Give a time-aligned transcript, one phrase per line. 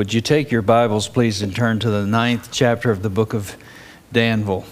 [0.00, 3.34] Would you take your Bibles, please, and turn to the ninth chapter of the book
[3.34, 3.54] of
[4.10, 4.64] Daniel?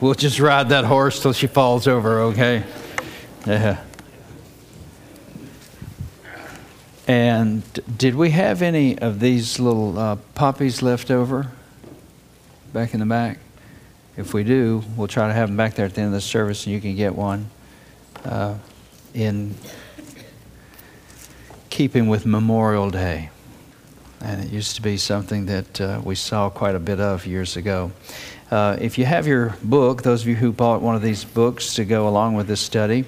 [0.00, 2.62] We'll just ride that horse till she falls over, okay?
[3.44, 3.82] Yeah.
[7.08, 7.64] And
[7.98, 11.50] did we have any of these little uh, puppies left over
[12.72, 13.40] back in the back?
[14.16, 16.20] If we do, we'll try to have them back there at the end of the
[16.20, 17.50] service and you can get one
[18.24, 18.54] uh,
[19.14, 19.56] in
[21.70, 23.30] keeping with Memorial Day.
[24.20, 27.56] And it used to be something that uh, we saw quite a bit of years
[27.56, 27.92] ago.
[28.50, 31.74] Uh, if you have your book, those of you who bought one of these books
[31.74, 33.04] to go along with this study,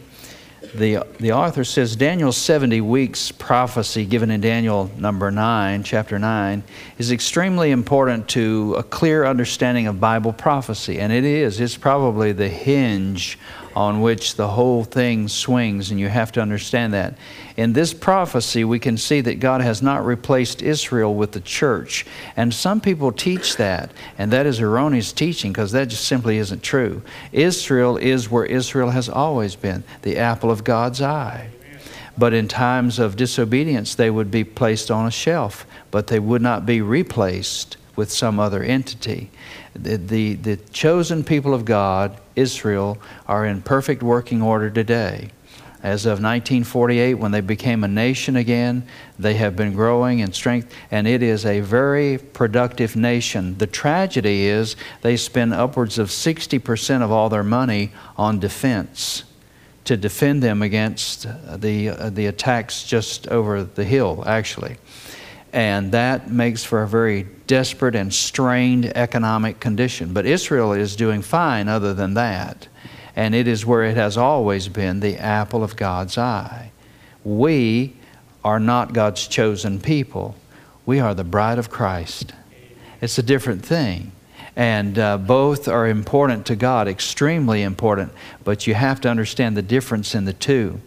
[0.75, 6.63] the, the author says Daniel's 70 weeks prophecy given in Daniel number 9, chapter 9,
[6.99, 11.01] is extremely important to a clear understanding of Bible prophecy.
[11.01, 11.61] And it is.
[11.61, 13.39] It's probably the hinge
[13.75, 17.17] on which the whole thing swings, and you have to understand that.
[17.57, 22.07] In this prophecy, we can see that God has not replaced Israel with the church.
[22.37, 26.63] And some people teach that, and that is erroneous teaching because that just simply isn't
[26.63, 27.03] true.
[27.33, 31.51] Israel is where Israel has always been, the apple of God's eye.
[32.19, 36.43] But in times of disobedience, they would be placed on a shelf, but they would
[36.43, 39.31] not be replaced with some other entity.
[39.75, 42.97] The, the, the chosen people of God, Israel,
[43.29, 45.29] are in perfect working order today.
[45.83, 48.87] As of 1948, when they became a nation again,
[49.19, 53.59] they have been growing in strength, and it is a very productive nation.
[53.59, 59.25] The tragedy is they spend upwards of 60% of all their money on defense
[59.85, 61.27] to defend them against
[61.61, 64.79] the, uh, the attacks just over the hill, actually.
[65.53, 70.13] And that makes for a very desperate and strained economic condition.
[70.13, 72.69] But Israel is doing fine other than that.
[73.17, 76.71] And it is where it has always been the apple of God's eye.
[77.25, 77.97] We
[78.45, 80.37] are not God's chosen people,
[80.87, 82.33] we are the bride of Christ.
[83.01, 84.13] It's a different thing.
[84.57, 88.13] And uh, both are important to God, extremely important,
[88.45, 90.81] but you have to understand the difference in the two.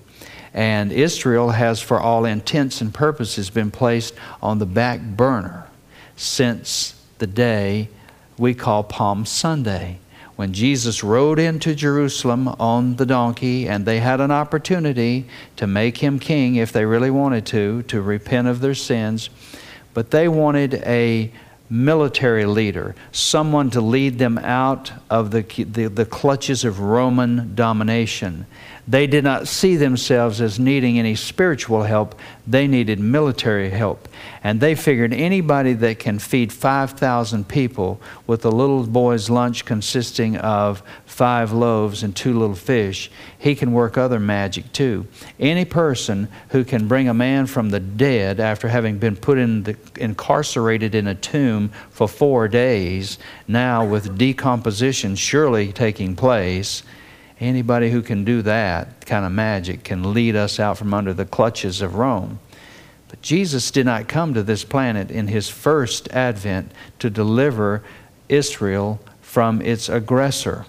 [0.53, 5.67] And Israel has, for all intents and purposes, been placed on the back burner
[6.15, 7.89] since the day
[8.37, 9.99] we call Palm Sunday.
[10.35, 15.25] When Jesus rode into Jerusalem on the donkey, and they had an opportunity
[15.57, 19.29] to make him king if they really wanted to, to repent of their sins,
[19.93, 21.31] but they wanted a
[21.69, 28.45] military leader, someone to lead them out of the, the, the clutches of Roman domination.
[28.85, 34.09] They did not see themselves as needing any spiritual help, they needed military help.
[34.43, 40.35] And they figured anybody that can feed 5,000 people with a little boy's lunch consisting
[40.35, 45.07] of five loaves and two little fish, he can work other magic too.
[45.39, 49.63] Any person who can bring a man from the dead after having been put in
[49.63, 53.17] the, incarcerated in a tomb for four days,
[53.47, 56.83] now with decomposition surely taking place,
[57.43, 61.25] Anybody who can do that kind of magic can lead us out from under the
[61.25, 62.39] clutches of Rome.
[63.09, 67.83] But Jesus did not come to this planet in his first advent to deliver
[68.29, 70.67] Israel from its aggressor.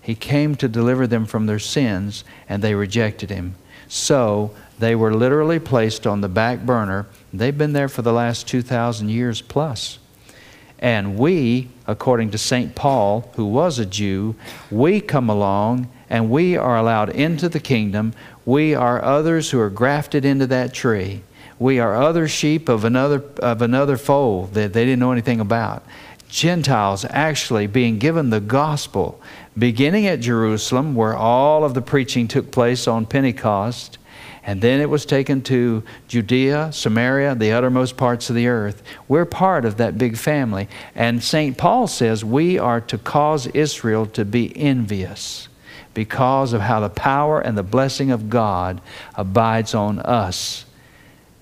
[0.00, 3.56] He came to deliver them from their sins, and they rejected him.
[3.86, 7.04] So they were literally placed on the back burner.
[7.34, 9.98] They've been there for the last 2,000 years plus.
[10.78, 12.74] And we, according to St.
[12.74, 14.36] Paul, who was a Jew,
[14.70, 18.12] we come along and we are allowed into the kingdom.
[18.44, 21.22] We are others who are grafted into that tree.
[21.58, 25.84] We are other sheep of another, of another fold that they didn't know anything about.
[26.28, 29.20] Gentiles actually being given the gospel,
[29.56, 33.98] beginning at Jerusalem, where all of the preaching took place on Pentecost,
[34.42, 38.82] and then it was taken to Judea, Samaria, the uttermost parts of the earth.
[39.08, 40.68] We're part of that big family.
[40.94, 41.56] And St.
[41.56, 45.48] Paul says we are to cause Israel to be envious
[45.94, 48.80] because of how the power and the blessing of God
[49.14, 50.64] abides on us.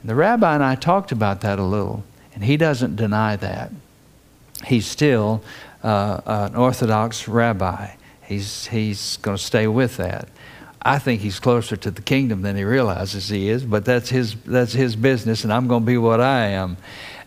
[0.01, 2.05] And the rabbi and I talked about that a little,
[2.35, 3.73] and he doesn't deny that.
[4.65, 5.43] He's still
[5.83, 7.95] uh, an Orthodox rabbi.
[8.23, 10.29] He's, he's going to stay with that.
[10.85, 14.35] I think he's closer to the kingdom than he realizes he is, but that's his,
[14.45, 16.77] that's his business, and I'm going to be what I am.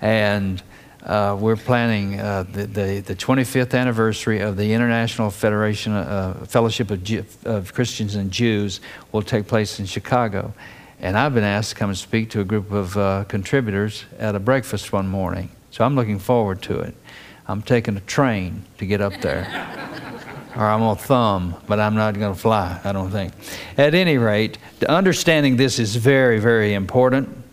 [0.02, 0.62] And
[1.06, 6.90] uh, we're planning uh, the, the, the, 25th anniversary of the International Federation uh, Fellowship
[6.90, 8.82] of, Jew, of, Christians and Jews
[9.12, 10.54] will take place in Chicago.
[11.00, 14.34] And I've been asked to come and speak to a group of uh, contributors at
[14.34, 15.52] a breakfast one morning.
[15.70, 16.96] So I'm looking forward to it.
[17.48, 19.46] I'm taking a train to get up there.
[20.56, 23.34] or I'm going to thumb, but I'm not going to fly, I don't think.
[23.78, 24.58] At any rate,
[24.90, 27.44] understanding this is very, very important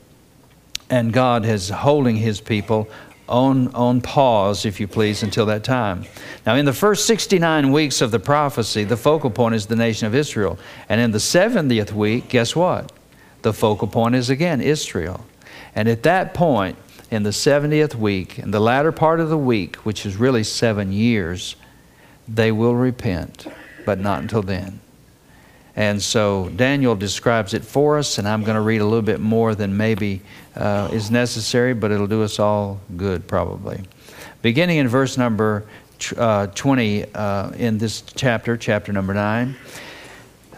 [0.93, 2.87] And God is holding his people
[3.29, 6.05] on, on pause, if you please, until that time.
[6.45, 10.07] Now, in the first 69 weeks of the prophecy, the focal point is the nation
[10.07, 10.59] of Israel.
[10.89, 12.93] And in the 70th week, guess what?
[13.43, 15.25] The focal point is again Israel.
[15.75, 16.77] And at that point,
[17.11, 20.93] in the 70th week, in the latter part of the week, which is really seven
[20.93, 21.57] years,
[22.27, 23.47] they will repent,
[23.85, 24.81] but not until then.
[25.75, 29.21] And so Daniel describes it for us, and I'm going to read a little bit
[29.21, 30.21] more than maybe
[30.55, 33.81] uh, is necessary, but it'll do us all good probably.
[34.43, 35.65] Beginning in verse number
[36.17, 39.57] uh, 20 uh, in this chapter, chapter number 9,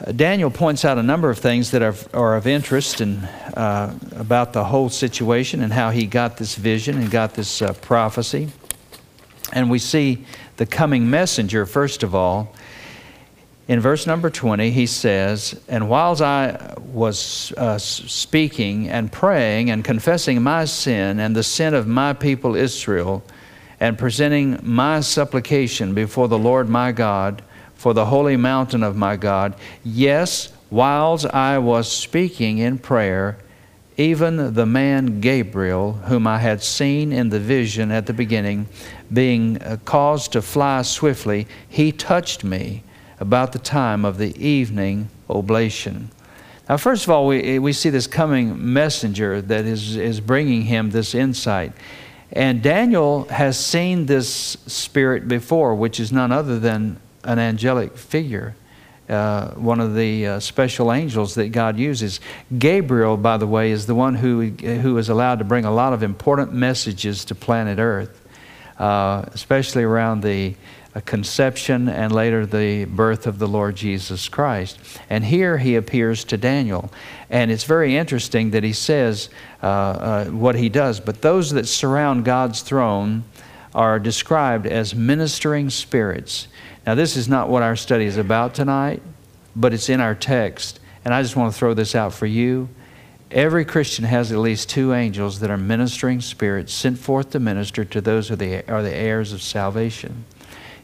[0.01, 3.93] uh, Daniel points out a number of things that are, are of interest and uh,
[4.17, 8.49] about the whole situation and how he got this vision and got this uh, prophecy.
[9.53, 10.25] And we see
[10.57, 12.53] the coming messenger, first of all,
[13.67, 19.83] in verse number 20, he says, And whiles I was uh, speaking and praying and
[19.83, 23.23] confessing my sin and the sin of my people Israel,
[23.81, 27.43] and presenting my supplication before the Lord my God
[27.75, 33.39] for the holy mountain of my God, yes, whiles I was speaking in prayer,
[33.97, 38.69] even the man Gabriel, whom I had seen in the vision at the beginning,
[39.13, 42.83] being uh, caused to fly swiftly, he touched me
[43.25, 46.11] about the time of the evening oblation.
[46.69, 50.91] Now, first of all, we, we see this coming messenger that is, is bringing him
[50.91, 51.73] this insight.
[52.33, 54.29] And Daniel has seen this
[54.67, 58.55] spirit before, which is none other than an angelic figure,
[59.09, 62.21] uh, one of the uh, special angels that God uses.
[62.59, 64.49] Gabriel, by the way, is the one who,
[64.83, 68.21] who is allowed to bring a lot of important messages to planet Earth,
[68.79, 70.55] uh, especially around the
[71.01, 74.79] conception and later the birth of the Lord Jesus Christ.
[75.11, 76.91] And here he appears to Daniel.
[77.29, 79.29] And it's very interesting that he says
[79.63, 81.01] uh, uh, what he does.
[81.01, 83.25] But those that surround God's throne
[83.75, 86.47] are described as ministering spirits.
[86.87, 89.03] Now, this is not what our study is about tonight,
[89.57, 90.79] but it's in our text.
[91.05, 92.69] And I just want to throw this out for you.
[93.31, 97.85] Every Christian has at least two angels that are ministering spirits sent forth to minister
[97.85, 100.25] to those who are the heirs of salvation.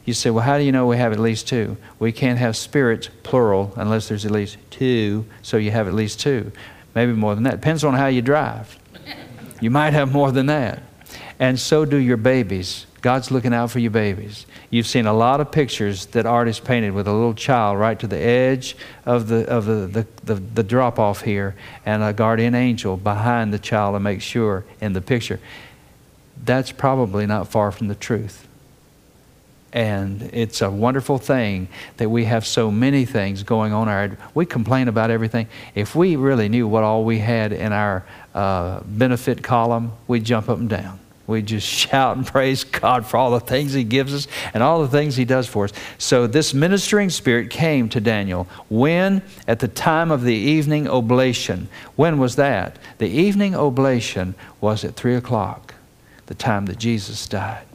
[0.05, 1.77] You say, well, how do you know we have at least two?
[1.99, 6.21] We can't have spirits, plural, unless there's at least two, so you have at least
[6.21, 6.53] two.
[6.95, 7.53] Maybe more than that.
[7.53, 8.79] Depends on how you drive.
[9.61, 10.83] You might have more than that.
[11.39, 12.87] And so do your babies.
[13.03, 14.45] God's looking out for your babies.
[14.69, 18.07] You've seen a lot of pictures that artists painted with a little child right to
[18.07, 18.77] the edge
[19.07, 21.55] of the, of the, the, the, the drop off here
[21.87, 25.41] and a guardian angel behind the child to make sure in the picture.
[26.45, 28.47] That's probably not far from the truth.
[29.73, 31.69] And it's a wonderful thing
[31.99, 33.89] that we have so many things going on.
[33.89, 35.47] Our, we complain about everything.
[35.75, 40.49] If we really knew what all we had in our uh, benefit column, we'd jump
[40.49, 40.99] up and down.
[41.29, 44.83] We'd just shout and praise God for all the things He gives us and all
[44.83, 45.73] the things He does for us.
[45.99, 49.23] So, this ministering spirit came to Daniel when?
[49.47, 51.69] At the time of the evening oblation.
[51.95, 52.77] When was that?
[52.99, 55.75] The evening oblation was at 3 o'clock,
[56.27, 57.67] the time that Jesus died.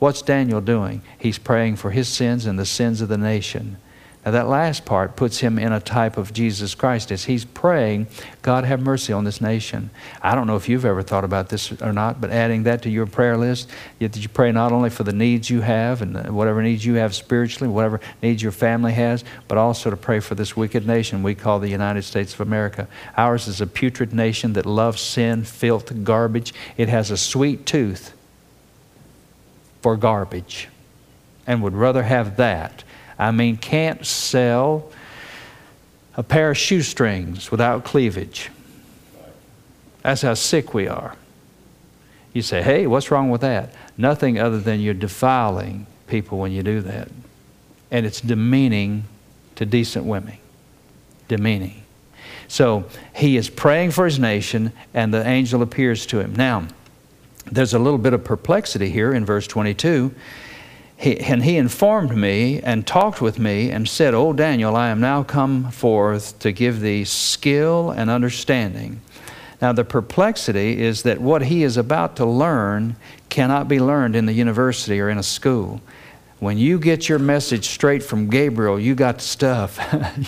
[0.00, 1.02] What's Daniel doing?
[1.18, 3.76] He's praying for his sins and the sins of the nation.
[4.24, 8.06] Now, that last part puts him in a type of Jesus Christ as he's praying,
[8.40, 9.90] God have mercy on this nation.
[10.22, 12.90] I don't know if you've ever thought about this or not, but adding that to
[12.90, 16.62] your prayer list, that you pray not only for the needs you have and whatever
[16.62, 20.56] needs you have spiritually, whatever needs your family has, but also to pray for this
[20.56, 22.88] wicked nation we call the United States of America.
[23.18, 26.54] Ours is a putrid nation that loves sin, filth, garbage.
[26.78, 28.14] It has a sweet tooth
[29.82, 30.68] for garbage
[31.46, 32.84] and would rather have that.
[33.18, 34.90] I mean, can't sell
[36.16, 38.50] a pair of shoestrings without cleavage.
[40.02, 41.14] That's how sick we are.
[42.32, 43.74] You say, hey, what's wrong with that?
[43.96, 47.08] Nothing other than you're defiling people when you do that.
[47.90, 49.04] And it's demeaning
[49.56, 50.38] to decent women.
[51.28, 51.82] Demeaning.
[52.48, 52.84] So
[53.14, 56.34] he is praying for his nation, and the angel appears to him.
[56.34, 56.66] Now,
[57.50, 60.14] there's a little bit of perplexity here in verse 22.
[60.96, 65.00] He, and he informed me and talked with me and said, O Daniel, I am
[65.00, 69.00] now come forth to give thee skill and understanding.
[69.62, 72.96] Now, the perplexity is that what he is about to learn
[73.28, 75.80] cannot be learned in the university or in a school.
[76.38, 79.78] When you get your message straight from Gabriel, you got the stuff.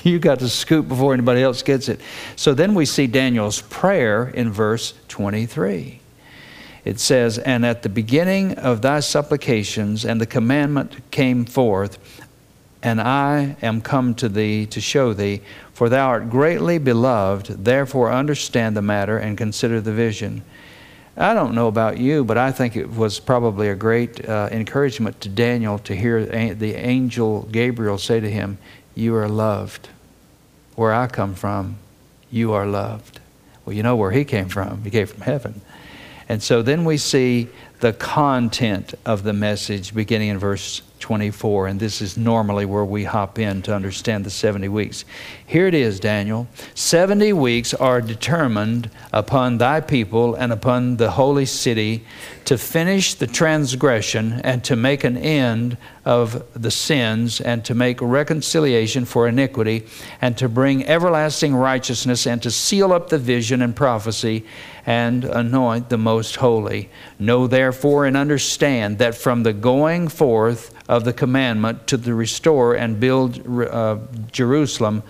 [0.05, 2.00] you got the scoop before anybody else gets it.
[2.37, 6.01] So then we see Daniel's prayer in verse 23
[6.85, 11.99] it says, And at the beginning of thy supplications, and the commandment came forth,
[12.83, 15.41] and I am come to thee to show thee,
[15.73, 20.43] for thou art greatly beloved, therefore understand the matter and consider the vision.
[21.17, 25.21] I don't know about you, but I think it was probably a great uh, encouragement
[25.21, 26.25] to Daniel to hear
[26.55, 28.59] the angel Gabriel say to him,
[28.95, 29.91] You are loved.
[30.75, 31.77] Where I come from,
[32.31, 33.21] you are loved.
[33.65, 34.83] Well, you know where he came from.
[34.85, 35.61] He came from heaven.
[36.33, 41.79] And so then we see the content of the message beginning in verse 24, and
[41.79, 45.05] this is normally where we hop in to understand the 70 weeks.
[45.45, 46.49] Here it is, Daniel.
[46.75, 52.03] 70 weeks are determined upon thy people and upon the holy city
[52.47, 58.01] to finish the transgression and to make an end of the sins and to make
[58.01, 59.85] reconciliation for iniquity
[60.23, 64.47] and to bring everlasting righteousness and to seal up the vision and prophecy
[64.85, 66.91] and anoint the most holy.
[67.19, 72.75] Know therefore and understand that from the going forth of the commandment to the restore
[72.75, 73.99] and build uh,
[74.33, 75.03] Jerusalem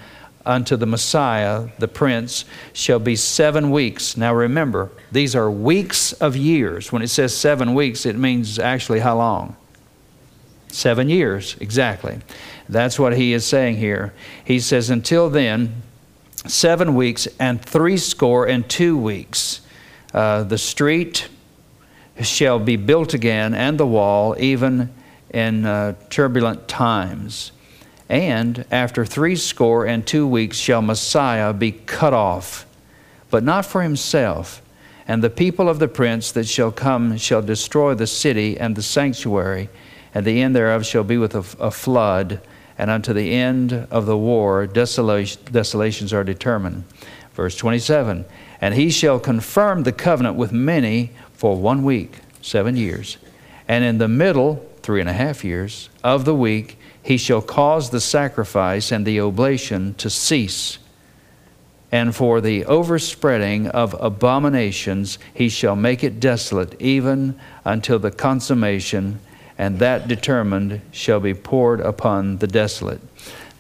[0.45, 4.17] unto the Messiah, the Prince, shall be seven weeks.
[4.17, 6.93] Now remember, these are weeks of years.
[6.93, 9.57] When it says seven weeks, it means actually how long?
[10.69, 12.21] Seven years, exactly.
[12.69, 14.15] That's what he is saying here.
[14.45, 15.83] He says, Until then,
[16.47, 19.61] seven weeks and threescore and two weeks.
[20.13, 21.29] Uh, the street
[22.21, 24.93] shall be built again, and the wall, even
[25.31, 27.53] in uh, turbulent times.
[28.09, 32.67] And after threescore and two weeks shall Messiah be cut off,
[33.31, 34.61] but not for himself.
[35.09, 38.83] And the people of the prince that shall come shall destroy the city and the
[38.83, 39.71] sanctuary,
[40.15, 42.41] and the end thereof shall be with a, a flood,
[42.77, 46.85] and unto the end of the war desolations are determined.
[47.35, 48.27] Verse 27
[48.63, 53.19] And he shall confirm the covenant with many for one week, seven years.
[53.67, 57.91] And in the middle, three and a half years, of the week, he shall cause
[57.91, 60.79] the sacrifice and the oblation to cease.
[61.91, 69.19] And for the overspreading of abominations, he shall make it desolate, even until the consummation,
[69.59, 73.01] and that determined shall be poured upon the desolate.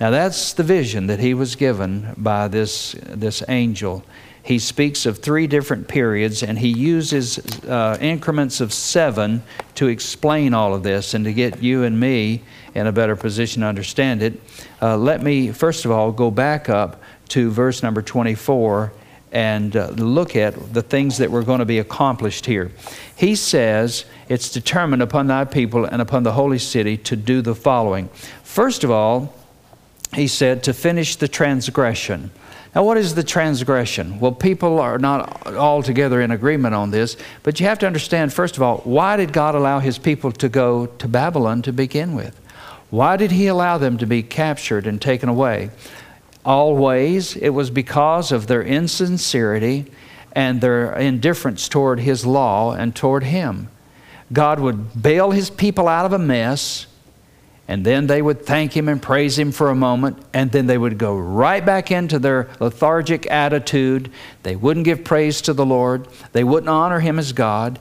[0.01, 4.05] Now, that's the vision that he was given by this, this angel
[4.43, 9.43] he speaks of three different periods and he uses uh, increments of seven
[9.77, 12.43] to explain all of this and to get you and me
[12.75, 14.41] in a better position to understand it.
[14.81, 18.93] Uh, let me, first of all, go back up to verse number 24
[19.31, 22.71] and uh, look at the things that were going to be accomplished here.
[23.17, 27.55] He says, It's determined upon thy people and upon the holy city to do the
[27.55, 28.09] following.
[28.43, 29.35] First of all,
[30.15, 32.31] he said, to finish the transgression.
[32.75, 34.19] Now, what is the transgression?
[34.19, 38.57] Well, people are not altogether in agreement on this, but you have to understand, first
[38.57, 42.39] of all, why did God allow his people to go to Babylon to begin with?
[42.89, 45.71] Why did he allow them to be captured and taken away?
[46.45, 49.87] Always, it was because of their insincerity
[50.33, 53.69] and their indifference toward his law and toward him.
[54.33, 56.87] God would bail his people out of a mess
[57.69, 60.79] and then they would thank him and praise him for a moment, and then they
[60.79, 64.11] would go right back into their lethargic attitude.
[64.43, 67.79] They wouldn't give praise to the Lord, they wouldn't honor him as God.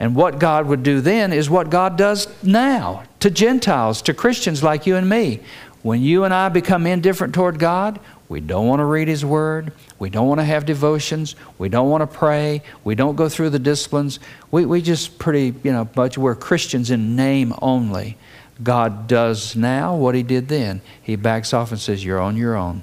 [0.00, 4.62] And what God would do then is what God does now to Gentiles, to Christians
[4.62, 5.40] like you and me.
[5.82, 7.98] When you and I become indifferent toward God,
[8.28, 9.72] we don't want to read His Word.
[9.98, 11.34] We don't want to have devotions.
[11.56, 12.62] We don't want to pray.
[12.84, 14.20] We don't go through the disciplines.
[14.50, 18.16] We, we just pretty, you know, but we're Christians in name only.
[18.62, 20.80] God does now what He did then.
[21.02, 22.82] He backs off and says, You're on your own.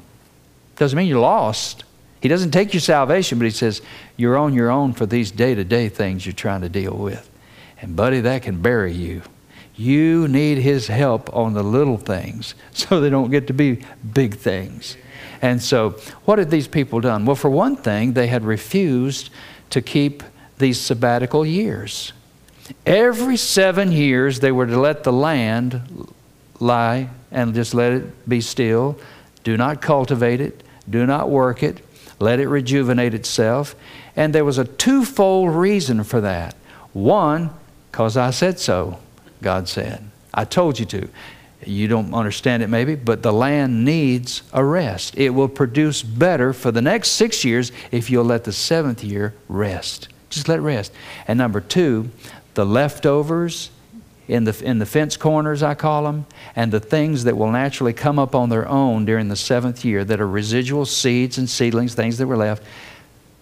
[0.77, 1.83] Doesn't mean you're lost.
[2.21, 3.81] He doesn't take your salvation, but He says,
[4.17, 7.29] You're on your own for these day to day things you're trying to deal with.
[7.81, 9.21] And, buddy, that can bury you.
[9.75, 14.35] You need His help on the little things so they don't get to be big
[14.35, 14.97] things.
[15.41, 15.91] And so,
[16.23, 17.25] what had these people done?
[17.25, 19.29] Well, for one thing, they had refused
[19.71, 20.23] to keep
[20.57, 22.13] these sabbatical years.
[22.85, 26.11] Every seven years, they were to let the land
[26.59, 28.97] lie and just let it be still.
[29.43, 31.85] Do not cultivate it, do not work it,
[32.19, 33.75] let it rejuvenate itself.
[34.15, 36.55] And there was a twofold reason for that.
[36.93, 37.51] One,
[37.91, 38.99] because I said so,
[39.41, 40.09] God said.
[40.33, 41.09] I told you to.
[41.65, 45.17] You don't understand it maybe, but the land needs a rest.
[45.17, 49.33] It will produce better for the next six years if you'll let the seventh year
[49.47, 50.09] rest.
[50.29, 50.91] Just let rest.
[51.27, 52.09] And number two,
[52.55, 53.69] the leftovers
[54.27, 57.93] in the, in the fence corners, I call them, and the things that will naturally
[57.93, 61.93] come up on their own during the seventh year that are residual seeds and seedlings,
[61.93, 62.63] things that were left.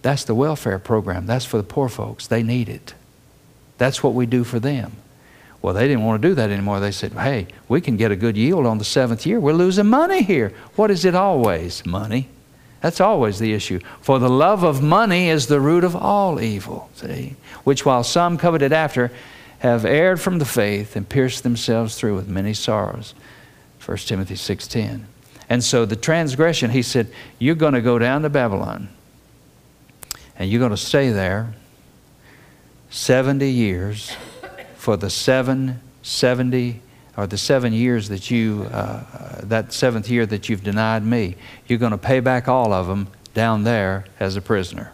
[0.02, 1.26] That's the welfare program.
[1.26, 2.26] That's for the poor folks.
[2.26, 2.92] They need it.
[3.78, 4.92] That's what we do for them.
[5.62, 6.78] Well, they didn't want to do that anymore.
[6.80, 9.40] They said, hey, we can get a good yield on the seventh year.
[9.40, 10.52] We're losing money here.
[10.76, 11.86] What is it always?
[11.86, 12.28] Money.
[12.84, 13.80] That's always the issue.
[14.02, 18.36] For the love of money is the root of all evil, see, which while some
[18.36, 19.10] coveted after
[19.60, 23.14] have erred from the faith and pierced themselves through with many sorrows.
[23.82, 25.04] 1 Timothy 6:10.
[25.48, 28.90] And so the transgression, he said, you're going to go down to Babylon
[30.38, 31.54] and you're going to stay there
[32.90, 34.14] 70 years
[34.76, 36.82] for the seven, 70,
[37.16, 41.36] or the seven years that you, uh, that seventh year that you've denied me.
[41.66, 44.92] You're going to pay back all of them down there as a prisoner.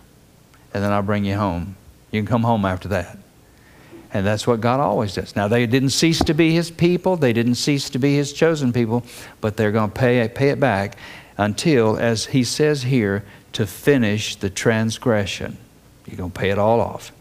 [0.75, 1.77] And then I'll bring you home.
[2.11, 3.19] You can come home after that.
[4.13, 5.37] And that's what God always does.
[5.37, 8.73] Now, they didn't cease to be His people, they didn't cease to be His chosen
[8.73, 9.05] people,
[9.41, 10.97] but they're going to pay, pay it back
[11.39, 15.57] until, as He says here, to finish the transgression.
[16.07, 17.13] You're going to pay it all off.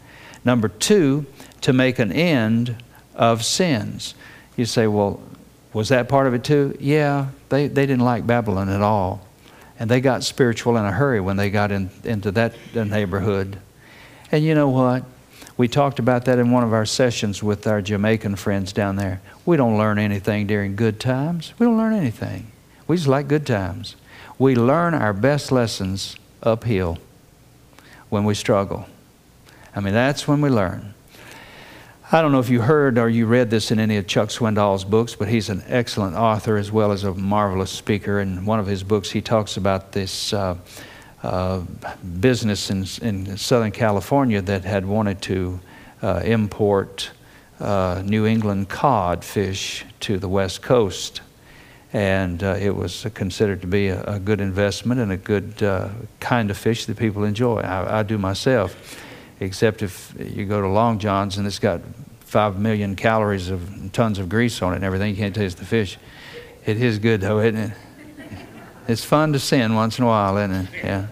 [0.44, 1.26] Number two,
[1.60, 2.82] to make an end
[3.14, 4.14] of sins.
[4.60, 5.22] You say, well,
[5.72, 6.76] was that part of it too?
[6.78, 9.26] Yeah, they, they didn't like Babylon at all.
[9.78, 13.58] And they got spiritual in a hurry when they got in, into that neighborhood.
[14.30, 15.04] And you know what?
[15.56, 19.22] We talked about that in one of our sessions with our Jamaican friends down there.
[19.46, 21.54] We don't learn anything during good times.
[21.58, 22.52] We don't learn anything.
[22.86, 23.96] We just like good times.
[24.38, 26.98] We learn our best lessons uphill
[28.10, 28.84] when we struggle.
[29.74, 30.92] I mean, that's when we learn.
[32.12, 34.82] I don't know if you heard or you read this in any of Chuck Swindoll's
[34.82, 38.18] books, but he's an excellent author as well as a marvelous speaker.
[38.18, 40.56] In one of his books, he talks about this uh,
[41.22, 41.60] uh,
[42.18, 45.60] business in, in Southern California that had wanted to
[46.02, 47.12] uh, import
[47.60, 51.20] uh, New England cod fish to the West Coast.
[51.92, 55.90] And uh, it was considered to be a, a, good investment and a good uh,
[56.18, 57.60] kind of fish that people enjoy.
[57.60, 59.00] I, I do myself
[59.40, 61.80] except if you go to Long John's and it's got
[62.20, 65.10] five million calories of tons of grease on it and everything.
[65.10, 65.98] You can't taste the fish.
[66.64, 67.72] It is good though, isn't it?
[68.86, 70.68] It's fun to sin once in a while, isn't it?
[70.84, 71.06] Yeah,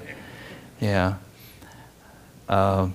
[0.80, 1.14] yeah.
[2.48, 2.88] Uh,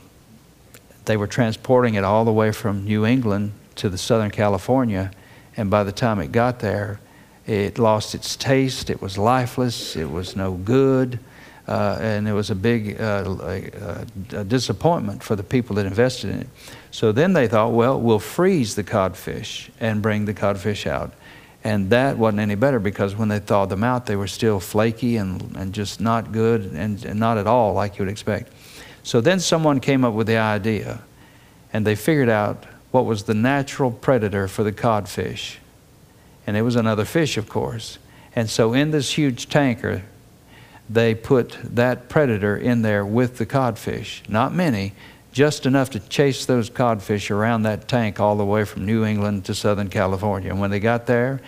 [1.05, 5.11] they were transporting it all the way from New England to the Southern California,
[5.57, 6.99] and by the time it got there,
[7.45, 8.89] it lost its taste.
[8.89, 9.95] It was lifeless.
[9.95, 11.19] It was no good.
[11.67, 16.39] Uh, and it was a big uh, a disappointment for the people that invested in
[16.41, 16.49] it.
[16.91, 21.13] So then they thought, well, we'll freeze the codfish and bring the codfish out.
[21.63, 25.15] And that wasn't any better because when they thawed them out, they were still flaky
[25.15, 28.51] and, and just not good and, and not at all like you would expect.
[29.03, 31.01] So then someone came up with the idea
[31.71, 35.59] and they figured out what was the natural predator for the codfish.
[36.45, 37.97] And it was another fish, of course.
[38.35, 40.03] And so in this huge tanker,
[40.89, 44.23] they put that predator in there with the codfish.
[44.27, 44.93] Not many,
[45.31, 49.45] just enough to chase those codfish around that tank all the way from New England
[49.45, 50.51] to Southern California.
[50.51, 51.41] And when they got there,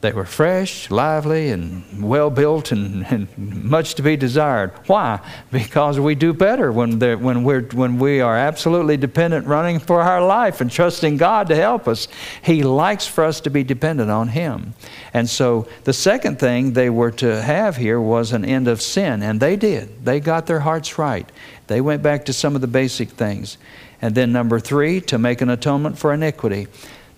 [0.00, 4.72] they were fresh, lively, and well built, and, and, much to be desired.
[4.86, 5.20] Why?
[5.50, 10.24] Because we do better when, when, we're, when we are absolutely dependent, running for our
[10.24, 12.08] life, and trusting God to help us.
[12.42, 14.72] He likes for us to be dependent on Him.
[15.12, 19.22] And so the second thing they were to have here was an end of sin,
[19.22, 20.06] and they did.
[20.06, 21.30] They got their hearts right.
[21.66, 23.58] They went back to some of the basic things.
[24.00, 26.68] And then, number three, to make an atonement for iniquity.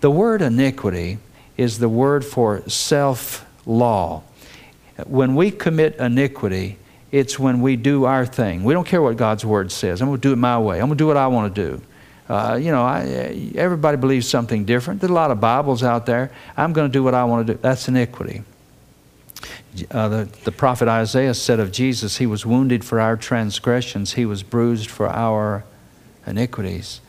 [0.01, 1.19] The word iniquity
[1.57, 4.23] is the word for self law.
[5.05, 6.77] When we commit iniquity,
[7.11, 8.63] it's when we do our thing.
[8.63, 10.01] We don't care what God's word says.
[10.01, 10.79] I'm going to do it my way.
[10.79, 11.81] I'm going to do what I want to do.
[12.27, 15.01] Uh, you know, I, everybody believes something different.
[15.01, 16.31] There's a lot of Bibles out there.
[16.55, 17.59] I'm going to do what I want to do.
[17.61, 18.43] That's iniquity.
[19.91, 24.25] Uh, the, the prophet Isaiah said of Jesus, He was wounded for our transgressions, He
[24.25, 25.63] was bruised for our
[26.25, 27.01] iniquities.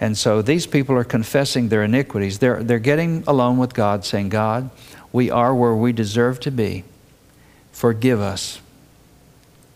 [0.00, 2.38] And so these people are confessing their iniquities.
[2.38, 4.70] They're, they're getting alone with God, saying, God,
[5.12, 6.84] we are where we deserve to be.
[7.72, 8.60] Forgive us.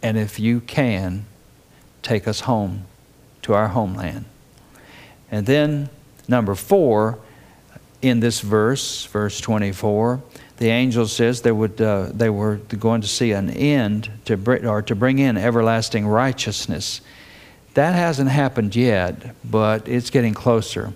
[0.03, 1.27] And if you can,
[2.03, 2.85] take us home
[3.43, 4.25] to our homeland.
[5.31, 5.89] And then,
[6.29, 7.19] number four,
[8.01, 10.23] in this verse, verse 24,
[10.59, 14.83] the angel says they, would, uh, they were going to see an end to, or
[14.83, 17.01] to bring in everlasting righteousness.
[17.75, 20.93] That hasn't happened yet, but it's getting closer.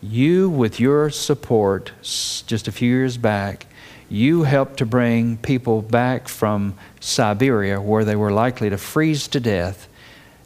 [0.00, 3.66] You, with your support just a few years back,
[4.08, 9.40] you helped to bring people back from Siberia, where they were likely to freeze to
[9.40, 9.86] death,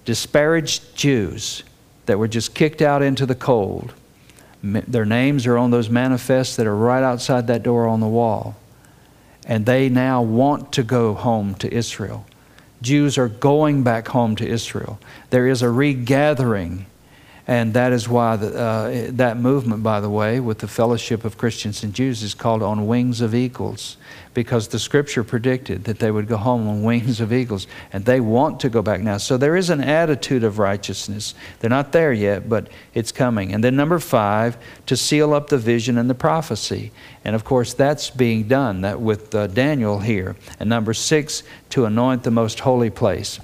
[0.04, 1.62] disparaged Jews
[2.06, 3.94] that were just kicked out into the cold.
[4.62, 8.56] Their names are on those manifests that are right outside that door on the wall.
[9.46, 12.26] And they now want to go home to Israel.
[12.82, 14.98] Jews are going back home to Israel.
[15.30, 16.86] There is a regathering.
[17.46, 21.36] And that is why the, uh, that movement, by the way, with the Fellowship of
[21.36, 23.96] Christians and Jews, is called On Wings of Eagles,
[24.32, 28.20] because the scripture predicted that they would go home on wings of eagles, and they
[28.20, 29.16] want to go back now.
[29.16, 31.34] So there is an attitude of righteousness.
[31.58, 33.52] They're not there yet, but it's coming.
[33.52, 36.92] And then, number five, to seal up the vision and the prophecy.
[37.24, 40.36] And of course, that's being done that with uh, Daniel here.
[40.60, 43.40] And number six, to anoint the most holy place.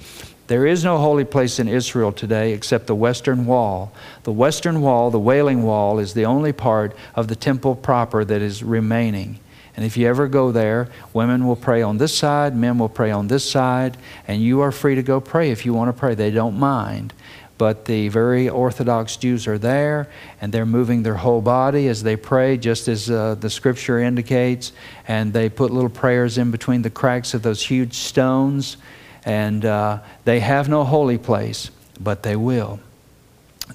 [0.49, 3.91] There is no holy place in Israel today except the Western Wall.
[4.23, 8.41] The Western Wall, the Wailing Wall, is the only part of the temple proper that
[8.41, 9.39] is remaining.
[9.77, 13.11] And if you ever go there, women will pray on this side, men will pray
[13.11, 13.95] on this side,
[14.27, 16.15] and you are free to go pray if you want to pray.
[16.15, 17.13] They don't mind.
[17.59, 20.09] But the very Orthodox Jews are there,
[20.41, 24.71] and they're moving their whole body as they pray, just as uh, the scripture indicates.
[25.07, 28.77] And they put little prayers in between the cracks of those huge stones
[29.25, 32.79] and uh, they have no holy place, but they will.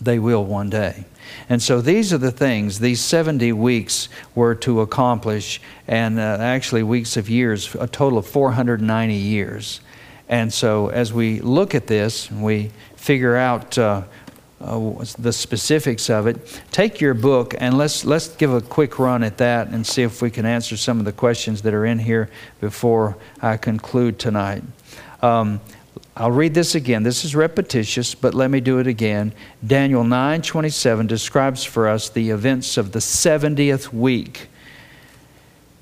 [0.01, 1.05] They will one day.
[1.49, 6.83] And so these are the things these 70 weeks were to accomplish, and uh, actually
[6.83, 9.81] weeks of years, a total of 490 years.
[10.29, 14.03] And so as we look at this, we figure out uh,
[14.61, 16.63] uh, the specifics of it.
[16.73, 20.23] Take your book and let's let's give a quick run at that and see if
[20.23, 22.31] we can answer some of the questions that are in here
[22.61, 24.63] before I conclude tonight.
[25.25, 25.63] Um,
[26.15, 27.03] I'll read this again.
[27.03, 29.33] This is repetitious, but let me do it again.
[29.67, 34.49] Daniel 9:27 describes for us the events of the 70th week.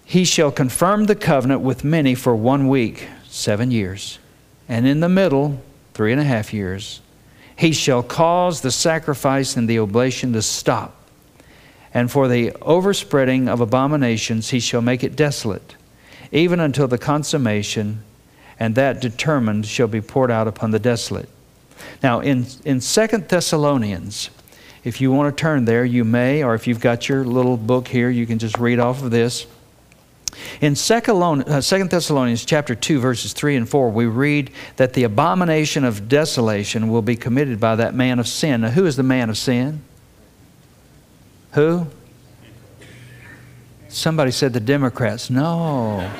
[0.04, 4.20] He shall confirm the covenant with many for one week, seven years,
[4.68, 5.60] and in the middle,
[5.92, 7.00] three and a half years.
[7.56, 10.94] He shall cause the sacrifice and the oblation to stop,
[11.92, 15.74] and for the overspreading of abominations he shall make it desolate,
[16.30, 18.04] even until the consummation
[18.58, 21.28] and that determined shall be poured out upon the desolate.
[22.02, 24.30] Now, in, in 2 Thessalonians,
[24.84, 27.88] if you want to turn there, you may, or if you've got your little book
[27.88, 29.46] here, you can just read off of this.
[30.60, 35.84] In 2 uh, Thessalonians chapter 2 verses 3 and 4 we read that the abomination
[35.84, 38.62] of desolation will be committed by that man of sin.
[38.62, 39.82] Now who is the man of sin?
[41.52, 41.86] Who?
[43.88, 45.28] Somebody said the Democrats.
[45.28, 46.10] No.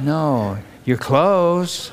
[0.00, 0.58] No.
[0.88, 1.92] You're close,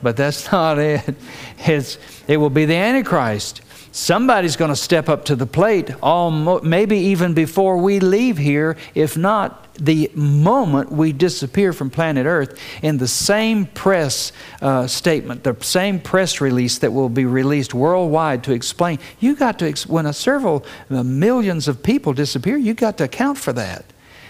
[0.00, 1.16] but that's not it.
[1.58, 1.98] It's,
[2.28, 3.62] it will be the Antichrist.
[3.90, 8.76] Somebody's going to step up to the plate, almost, maybe even before we leave here,
[8.94, 14.30] if not the moment we disappear from planet Earth, in the same press
[14.62, 19.00] uh, statement, the same press release that will be released worldwide to explain.
[19.18, 23.36] You got to, when a several uh, millions of people disappear, you got to account
[23.36, 23.84] for that.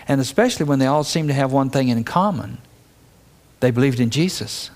[0.06, 2.56] And especially when they all seem to have one thing in common
[3.60, 4.70] they believed in Jesus.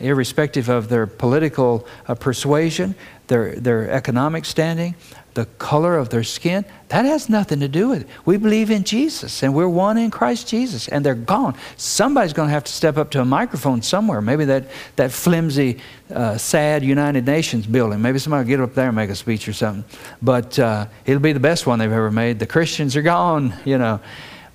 [0.00, 2.94] Irrespective of their political uh, persuasion,
[3.26, 4.94] their, their economic standing,
[5.34, 8.08] the color of their skin, that has nothing to do with it.
[8.24, 11.54] We believe in Jesus and we're one in Christ Jesus and they're gone.
[11.76, 14.20] Somebody's going to have to step up to a microphone somewhere.
[14.20, 14.64] Maybe that,
[14.96, 15.78] that flimsy,
[16.12, 18.02] uh, sad United Nations building.
[18.02, 19.84] Maybe somebody will get up there and make a speech or something.
[20.20, 22.38] But uh, it'll be the best one they've ever made.
[22.38, 24.00] The Christians are gone, you know.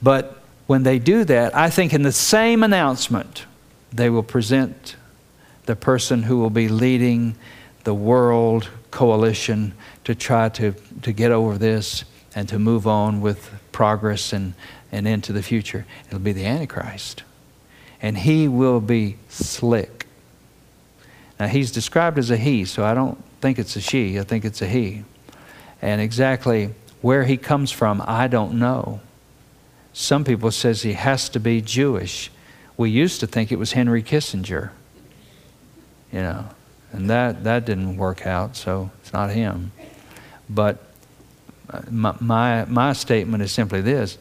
[0.01, 3.45] But when they do that, I think in the same announcement,
[3.93, 4.95] they will present
[5.65, 7.35] the person who will be leading
[7.83, 9.73] the world coalition
[10.03, 12.03] to try to, to get over this
[12.35, 14.53] and to move on with progress and,
[14.91, 15.85] and into the future.
[16.07, 17.23] It'll be the Antichrist.
[18.01, 20.07] And he will be slick.
[21.39, 24.19] Now, he's described as a he, so I don't think it's a she.
[24.19, 25.03] I think it's a he.
[25.81, 29.01] And exactly where he comes from, I don't know.
[29.97, 32.29] Some people says he has to be Jewish.
[32.75, 34.71] We used to think it was Henry Kissinger.
[36.11, 36.45] You know,
[36.91, 39.71] and that that didn't work out, so it's not him.
[40.49, 40.83] But
[41.69, 44.17] uh, my my, my statement is simply this: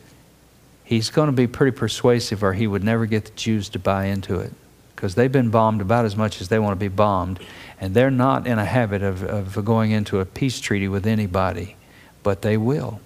[0.84, 4.04] he's going to be pretty persuasive, or he would never get the Jews to buy
[4.04, 4.52] into it,
[4.94, 7.40] because they've been bombed about as much as they want to be bombed,
[7.80, 11.74] and they're not in a habit of, of going into a peace treaty with anybody,
[12.22, 13.00] but they will,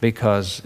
[0.00, 0.62] because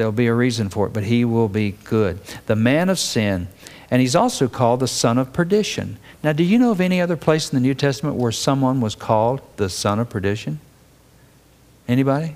[0.00, 2.20] There'll be a reason for it, but he will be good.
[2.46, 3.48] The man of sin.
[3.90, 5.98] And he's also called the son of perdition.
[6.24, 8.94] Now, do you know of any other place in the New Testament where someone was
[8.94, 10.58] called the son of perdition?
[11.86, 12.34] Anybody?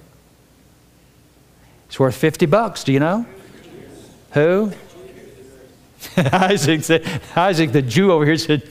[1.87, 2.85] It's worth 50 bucks.
[2.85, 3.25] Do you know?
[4.33, 4.71] Who?
[6.19, 8.63] Isaac, said, Isaac, the Jew over here said,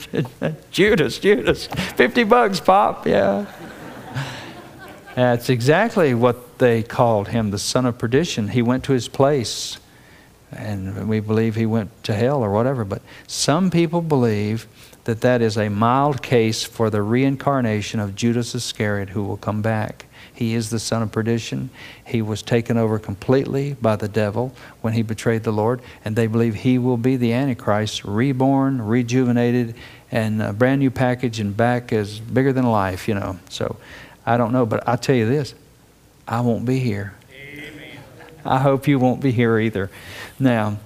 [0.72, 3.48] Judas, Judas, 50 bucks, Pop, yeah.
[5.15, 8.47] That's exactly what they called him, the son of perdition.
[8.47, 9.78] He went to his place,
[10.52, 12.84] and we believe he went to hell or whatever.
[12.84, 14.67] But some people believe
[15.04, 19.62] that that is a mild case for the reincarnation of Judas Iscariot who will come
[19.62, 20.06] back.
[20.34, 21.69] He is the son of perdition.
[22.04, 26.26] He was taken over completely by the devil when he betrayed the Lord, and they
[26.26, 29.76] believe he will be the Antichrist, reborn, rejuvenated,
[30.12, 33.38] and a brand new package and back as bigger than life, you know.
[33.49, 33.76] So
[34.26, 35.54] I don't know, but I'll tell you this
[36.28, 37.14] I won't be here.
[37.34, 38.00] Amen.
[38.46, 39.90] I hope you won't be here either.
[40.40, 40.78] Now,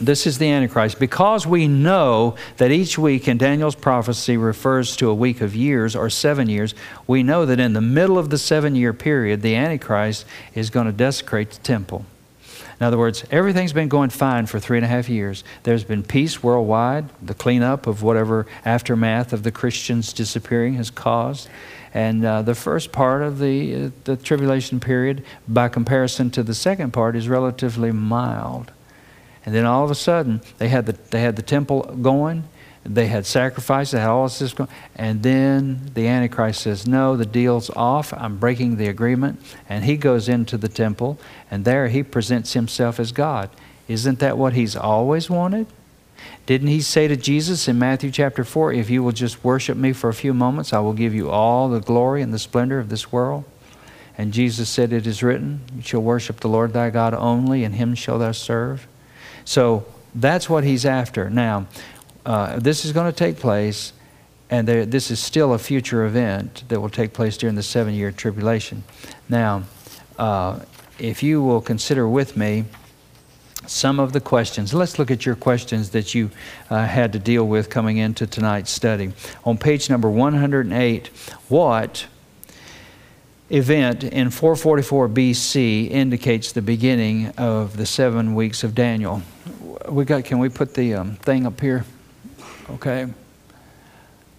[0.00, 0.98] this is the Antichrist.
[0.98, 5.94] Because we know that each week in Daniel's prophecy refers to a week of years
[5.94, 6.74] or seven years,
[7.06, 10.86] we know that in the middle of the seven year period, the Antichrist is going
[10.86, 12.04] to desecrate the temple.
[12.80, 15.44] In other words, everything's been going fine for three and a half years.
[15.64, 17.10] There's been peace worldwide.
[17.20, 21.46] The cleanup of whatever aftermath of the Christians disappearing has caused.
[21.92, 26.54] And uh, the first part of the, uh, the tribulation period, by comparison to the
[26.54, 28.72] second part, is relatively mild.
[29.44, 32.44] And then all of a sudden, they had the, they had the temple going,
[32.84, 37.26] they had sacrifices, they had all this going, and then the Antichrist says, No, the
[37.26, 38.12] deal's off.
[38.14, 39.40] I'm breaking the agreement.
[39.68, 41.18] And he goes into the temple,
[41.50, 43.50] and there he presents himself as God.
[43.88, 45.66] Isn't that what he's always wanted?
[46.46, 49.92] Didn't he say to Jesus in Matthew chapter 4, If you will just worship me
[49.92, 52.88] for a few moments, I will give you all the glory and the splendor of
[52.88, 53.44] this world?
[54.18, 57.74] And Jesus said, It is written, You shall worship the Lord thy God only, and
[57.74, 58.86] him shall thou serve.
[59.44, 61.30] So that's what he's after.
[61.30, 61.66] Now,
[62.26, 63.92] uh, this is going to take place,
[64.50, 67.94] and there, this is still a future event that will take place during the seven
[67.94, 68.84] year tribulation.
[69.28, 69.62] Now,
[70.18, 70.60] uh,
[70.98, 72.64] if you will consider with me
[73.70, 76.30] some of the questions, let's look at your questions that you
[76.70, 79.12] uh, had to deal with coming into tonight's study.
[79.44, 81.06] On page number 108,
[81.48, 82.06] what
[83.50, 89.22] event in 444 BC indicates the beginning of the seven weeks of Daniel.
[89.88, 90.24] We got.
[90.24, 91.84] Can we put the um, thing up here?
[92.70, 93.06] Okay.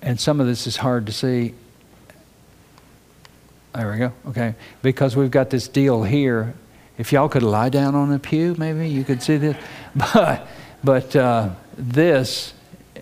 [0.02, 1.54] And some of this is hard to see.
[3.76, 4.13] There we go.
[4.28, 6.54] Okay, because we've got this deal here.
[7.01, 9.57] If y'all could lie down on a pew, maybe you could see this.
[9.95, 10.47] But
[10.83, 12.53] but uh, this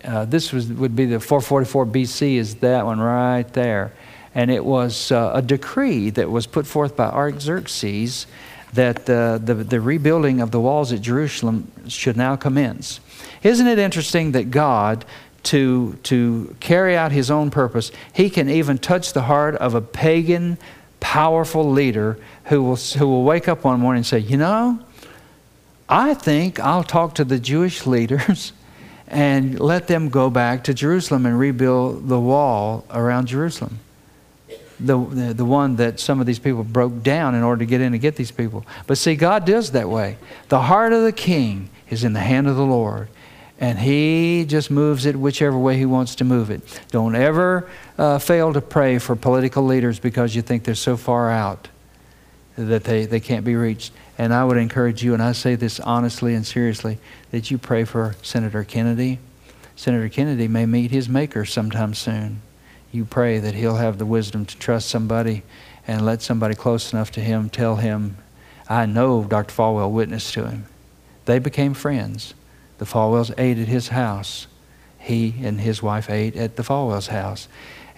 [0.04, 2.34] uh, this was would be the 444 BC.
[2.34, 3.92] Is that one right there?
[4.34, 8.26] and it was uh, a decree that was put forth by Artaxerxes
[8.72, 13.00] that uh, the, the rebuilding of the walls at Jerusalem should now commence.
[13.42, 15.04] Isn't it interesting that God,
[15.44, 19.80] to, to carry out his own purpose, he can even touch the heart of a
[19.80, 20.58] pagan,
[21.00, 22.16] powerful leader
[22.50, 24.78] who will, who will wake up one morning and say, You know,
[25.88, 28.52] I think I'll talk to the Jewish leaders
[29.08, 33.78] and let them go back to Jerusalem and rebuild the wall around Jerusalem
[34.78, 37.80] the, the, the one that some of these people broke down in order to get
[37.80, 38.64] in and get these people.
[38.86, 40.16] But see, God does that way.
[40.48, 43.08] The heart of the king is in the hand of the Lord,
[43.58, 46.62] and he just moves it whichever way he wants to move it.
[46.90, 51.30] Don't ever uh, fail to pray for political leaders because you think they're so far
[51.30, 51.68] out
[52.56, 53.92] that they, they can't be reached.
[54.18, 56.98] And I would encourage you, and I say this honestly and seriously,
[57.30, 59.18] that you pray for Senator Kennedy.
[59.76, 62.42] Senator Kennedy may meet his maker sometime soon
[62.92, 65.42] you pray that he'll have the wisdom to trust somebody
[65.86, 68.16] and let somebody close enough to him tell him,
[68.68, 69.54] I know Dr.
[69.54, 70.66] Falwell witnessed to him.
[71.24, 72.34] They became friends.
[72.78, 74.46] The Falwells ate at his house.
[74.98, 77.48] He and his wife ate at the Falwells' house.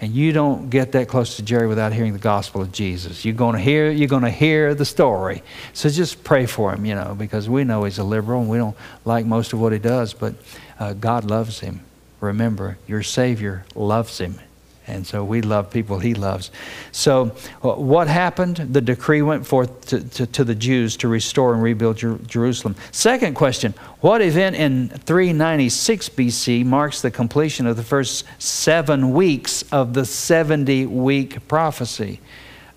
[0.03, 3.23] And you don't get that close to Jerry without hearing the gospel of Jesus.
[3.23, 5.41] You're going to hear, you're going to hear the story.
[5.71, 8.57] So just pray for him, you know, because we know he's a liberal and we
[8.57, 10.35] don't like most of what he does, but
[10.77, 11.85] uh, God loves him.
[12.19, 14.41] Remember, your Savior loves him.
[14.85, 16.51] And so we love people he loves.
[16.91, 18.57] So, uh, what happened?
[18.57, 22.75] The decree went forth to, to, to the Jews to restore and rebuild Jer- Jerusalem.
[22.91, 29.63] Second question What event in 396 BC marks the completion of the first seven weeks
[29.71, 32.19] of the 70 week prophecy?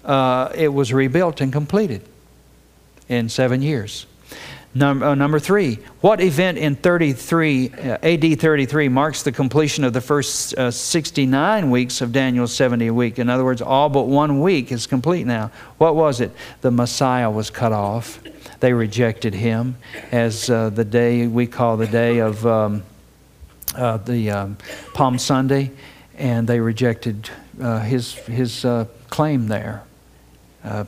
[0.05, 2.03] Uh, it was rebuilt and completed
[3.09, 4.07] in seven years.
[4.77, 9.95] Number, uh, number three, what event in 33, uh, AD 33 marks the completion of
[9.95, 13.19] the first uh, 69 weeks of Daniel's 70 week?
[13.19, 15.51] In other words, all but one week is complete now.
[15.79, 16.31] What was it?
[16.61, 18.21] The Messiah was cut off.
[18.61, 19.77] They rejected him
[20.13, 22.83] as uh, the day we call the day of um,
[23.75, 24.59] uh, the um,
[24.93, 25.71] Palm Sunday,
[26.19, 27.31] and they rejected
[27.63, 28.67] uh, his, his
[29.09, 29.85] claim there.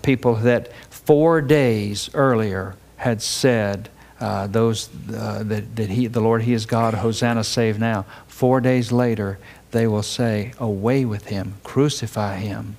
[0.02, 3.88] people that four days earlier had said,
[4.20, 8.04] uh, those uh, that, that he, the Lord, He is God, Hosanna, save now.
[8.26, 9.38] Four days later,
[9.70, 12.76] they will say, Away with him, crucify him.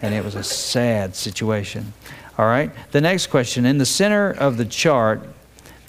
[0.00, 1.92] And it was a sad situation.
[2.38, 2.70] All right?
[2.92, 5.22] The next question in the center of the chart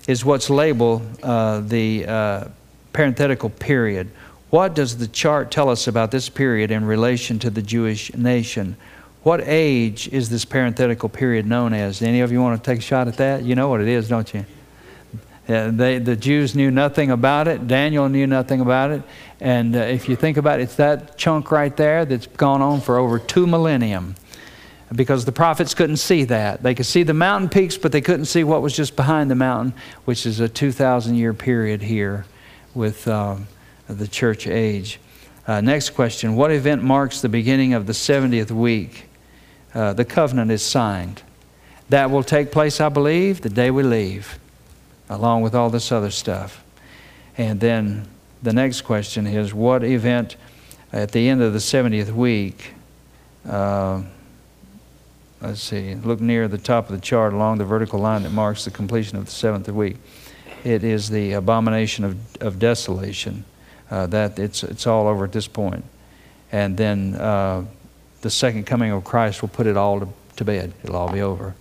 [0.07, 2.45] is what's labeled uh, the uh,
[2.91, 4.09] parenthetical period.
[4.49, 8.75] What does the chart tell us about this period in relation to the Jewish nation?
[9.29, 12.01] What age is this parenthetical period known as?
[12.01, 13.43] Any of you want to take a shot at that?
[13.43, 14.43] You know what it is, don't you?
[15.45, 17.67] They, the Jews knew nothing about it.
[17.67, 19.03] Daniel knew nothing about it.
[19.39, 22.81] And uh, if you think about it, it's that chunk right there that's gone on
[22.81, 24.15] for over two millennium
[24.95, 26.63] because the prophets couldn't see that.
[26.63, 29.35] They could see the mountain peaks, but they couldn't see what was just behind the
[29.35, 32.25] mountain, which is a 2,000 year period here
[32.73, 33.35] with uh,
[33.87, 34.99] the church age.
[35.45, 39.05] Uh, next question What event marks the beginning of the 70th week?
[39.73, 41.21] Uh, the covenant is signed.
[41.89, 44.39] That will take place, I believe, the day we leave,
[45.09, 46.63] along with all this other stuff.
[47.37, 48.07] And then
[48.43, 50.35] the next question is What event
[50.91, 52.73] at the end of the 70th week?
[53.47, 54.03] Uh,
[55.41, 58.65] let's see, look near the top of the chart along the vertical line that marks
[58.65, 59.97] the completion of the seventh week.
[60.63, 63.45] It is the abomination of, of desolation.
[63.89, 65.83] Uh, that it's, it's all over at this point.
[66.51, 67.65] And then uh,
[68.21, 70.73] the second coming of Christ will put it all to, to bed.
[70.83, 71.55] It'll all be over.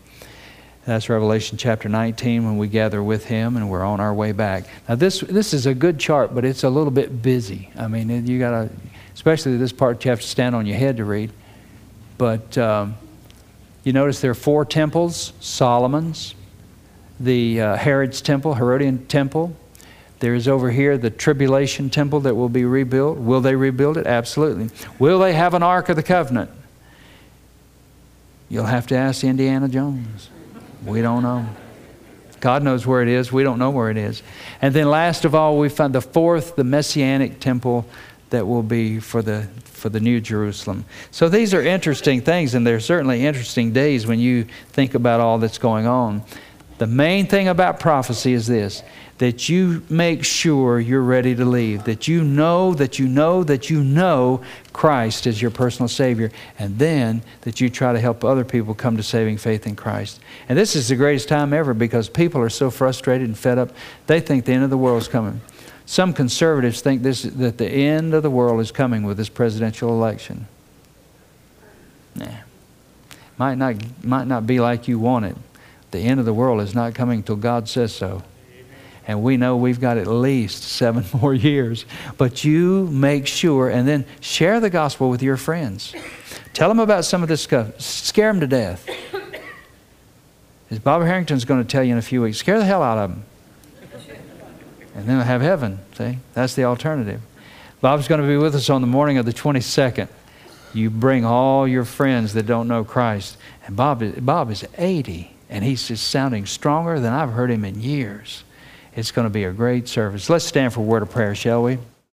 [0.84, 4.64] That's Revelation chapter 19 when we gather with Him and we're on our way back.
[4.88, 7.70] Now, this, this is a good chart, but it's a little bit busy.
[7.76, 8.70] I mean, you got to,
[9.14, 11.30] especially this part, you have to stand on your head to read.
[12.16, 12.96] But um,
[13.84, 16.34] you notice there are four temples Solomon's,
[17.20, 19.54] the uh, Herod's temple, Herodian temple.
[20.20, 23.18] There is over here the tribulation temple that will be rebuilt.
[23.18, 24.06] Will they rebuild it?
[24.06, 24.70] Absolutely.
[24.98, 26.50] Will they have an Ark of the Covenant?
[28.48, 30.30] You'll have to ask Indiana Jones.
[30.84, 31.46] We don't know.
[32.40, 33.32] God knows where it is.
[33.32, 34.22] We don't know where it is.
[34.62, 37.84] And then, last of all, we find the fourth, the Messianic temple
[38.30, 40.84] that will be for the for the New Jerusalem.
[41.12, 45.38] So these are interesting things, and they're certainly interesting days when you think about all
[45.38, 46.22] that's going on.
[46.78, 48.82] The main thing about prophecy is this
[49.18, 53.68] that you make sure you're ready to leave, that you know, that you know, that
[53.68, 54.40] you know
[54.72, 58.96] Christ is your personal Savior, and then that you try to help other people come
[58.96, 60.20] to saving faith in Christ.
[60.48, 63.70] And this is the greatest time ever because people are so frustrated and fed up,
[64.06, 65.40] they think the end of the world is coming.
[65.84, 69.90] Some conservatives think this, that the end of the world is coming with this presidential
[69.90, 70.46] election.
[72.14, 72.26] Nah.
[73.36, 75.36] Might not, might not be like you want it.
[75.90, 78.22] The end of the world is not coming till God says so.
[79.08, 81.84] And we know we've got at least seven more years.
[82.16, 85.94] But you make sure and then share the gospel with your friends.
[86.52, 87.80] Tell them about some of this stuff.
[87.80, 88.88] Scare them to death.
[90.70, 92.98] As Bob Harrington's going to tell you in a few weeks, scare the hell out
[92.98, 93.24] of them
[94.98, 95.78] and then have heaven.
[95.94, 97.20] See, that's the alternative.
[97.80, 100.08] Bob's going to be with us on the morning of the 22nd.
[100.74, 103.36] You bring all your friends that don't know Christ.
[103.64, 107.80] And Bob, Bob is 80, and he's just sounding stronger than I've heard him in
[107.80, 108.42] years.
[108.98, 110.28] It's going to be a great service.
[110.28, 111.78] Let's stand for a word of prayer, shall we?